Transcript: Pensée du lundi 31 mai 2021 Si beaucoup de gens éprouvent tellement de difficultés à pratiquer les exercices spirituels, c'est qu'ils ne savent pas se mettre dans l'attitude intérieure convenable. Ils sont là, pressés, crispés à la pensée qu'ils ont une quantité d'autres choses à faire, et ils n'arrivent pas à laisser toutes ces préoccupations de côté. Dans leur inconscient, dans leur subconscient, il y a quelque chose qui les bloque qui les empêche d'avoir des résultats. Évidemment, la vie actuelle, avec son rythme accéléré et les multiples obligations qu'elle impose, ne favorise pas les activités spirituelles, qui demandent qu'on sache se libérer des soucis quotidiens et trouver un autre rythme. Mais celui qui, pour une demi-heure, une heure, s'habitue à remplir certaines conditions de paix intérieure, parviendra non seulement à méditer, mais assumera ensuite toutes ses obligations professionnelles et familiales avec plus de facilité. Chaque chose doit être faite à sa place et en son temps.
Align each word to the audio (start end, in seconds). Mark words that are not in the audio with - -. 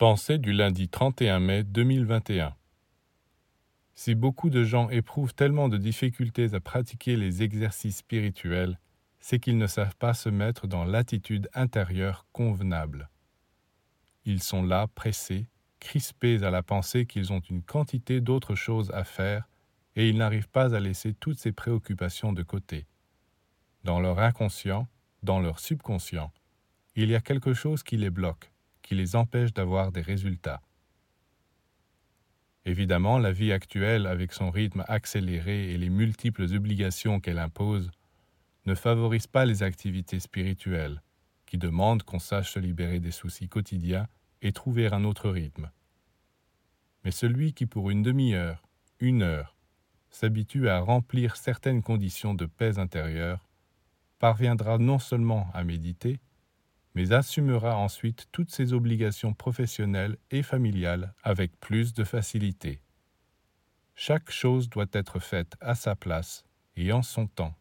Pensée 0.00 0.38
du 0.38 0.54
lundi 0.54 0.88
31 0.88 1.40
mai 1.40 1.62
2021 1.62 2.54
Si 3.92 4.14
beaucoup 4.14 4.48
de 4.48 4.64
gens 4.64 4.88
éprouvent 4.88 5.34
tellement 5.34 5.68
de 5.68 5.76
difficultés 5.76 6.54
à 6.54 6.60
pratiquer 6.60 7.16
les 7.18 7.42
exercices 7.42 7.98
spirituels, 7.98 8.80
c'est 9.18 9.38
qu'ils 9.38 9.58
ne 9.58 9.66
savent 9.66 9.96
pas 9.96 10.14
se 10.14 10.30
mettre 10.30 10.66
dans 10.66 10.86
l'attitude 10.86 11.50
intérieure 11.52 12.24
convenable. 12.32 13.10
Ils 14.24 14.42
sont 14.42 14.62
là, 14.62 14.86
pressés, 14.86 15.48
crispés 15.80 16.44
à 16.44 16.50
la 16.50 16.62
pensée 16.62 17.04
qu'ils 17.04 17.34
ont 17.34 17.40
une 17.50 17.62
quantité 17.62 18.22
d'autres 18.22 18.54
choses 18.54 18.90
à 18.92 19.04
faire, 19.04 19.50
et 19.96 20.08
ils 20.08 20.16
n'arrivent 20.16 20.48
pas 20.48 20.74
à 20.74 20.80
laisser 20.80 21.12
toutes 21.12 21.38
ces 21.38 21.52
préoccupations 21.52 22.32
de 22.32 22.42
côté. 22.42 22.86
Dans 23.84 24.00
leur 24.00 24.18
inconscient, 24.18 24.88
dans 25.22 25.40
leur 25.40 25.60
subconscient, 25.60 26.32
il 26.96 27.10
y 27.10 27.14
a 27.14 27.20
quelque 27.20 27.52
chose 27.52 27.82
qui 27.82 27.98
les 27.98 28.08
bloque 28.08 28.50
qui 28.90 28.96
les 28.96 29.14
empêche 29.14 29.54
d'avoir 29.54 29.92
des 29.92 30.00
résultats. 30.00 30.60
Évidemment, 32.64 33.20
la 33.20 33.30
vie 33.30 33.52
actuelle, 33.52 34.04
avec 34.04 34.32
son 34.32 34.50
rythme 34.50 34.84
accéléré 34.88 35.72
et 35.72 35.78
les 35.78 35.90
multiples 35.90 36.52
obligations 36.52 37.20
qu'elle 37.20 37.38
impose, 37.38 37.92
ne 38.66 38.74
favorise 38.74 39.28
pas 39.28 39.44
les 39.44 39.62
activités 39.62 40.18
spirituelles, 40.18 41.02
qui 41.46 41.56
demandent 41.56 42.02
qu'on 42.02 42.18
sache 42.18 42.50
se 42.50 42.58
libérer 42.58 42.98
des 42.98 43.12
soucis 43.12 43.48
quotidiens 43.48 44.08
et 44.42 44.50
trouver 44.50 44.88
un 44.88 45.04
autre 45.04 45.30
rythme. 45.30 45.70
Mais 47.04 47.12
celui 47.12 47.52
qui, 47.52 47.66
pour 47.66 47.90
une 47.90 48.02
demi-heure, 48.02 48.60
une 48.98 49.22
heure, 49.22 49.56
s'habitue 50.08 50.68
à 50.68 50.80
remplir 50.80 51.36
certaines 51.36 51.84
conditions 51.84 52.34
de 52.34 52.46
paix 52.46 52.80
intérieure, 52.80 53.46
parviendra 54.18 54.78
non 54.78 54.98
seulement 54.98 55.48
à 55.54 55.62
méditer, 55.62 56.18
mais 56.94 57.12
assumera 57.12 57.76
ensuite 57.76 58.26
toutes 58.32 58.50
ses 58.50 58.72
obligations 58.72 59.34
professionnelles 59.34 60.16
et 60.30 60.42
familiales 60.42 61.14
avec 61.22 61.58
plus 61.60 61.94
de 61.94 62.04
facilité. 62.04 62.80
Chaque 63.94 64.30
chose 64.30 64.68
doit 64.70 64.86
être 64.92 65.18
faite 65.20 65.56
à 65.60 65.74
sa 65.74 65.94
place 65.94 66.44
et 66.76 66.92
en 66.92 67.02
son 67.02 67.26
temps. 67.26 67.59